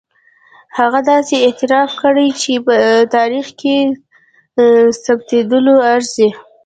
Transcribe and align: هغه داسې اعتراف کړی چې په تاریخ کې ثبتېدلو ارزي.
هغه 0.77 0.99
داسې 1.11 1.35
اعتراف 1.45 1.91
کړی 2.03 2.27
چې 2.41 2.53
په 2.65 2.75
تاریخ 3.15 3.47
کې 3.59 3.75
ثبتېدلو 5.03 5.75
ارزي. 5.93 6.29